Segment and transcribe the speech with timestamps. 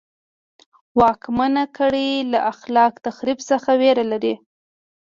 [0.99, 4.33] واکمنه کړۍ له خلاق تخریب څخه وېره لري.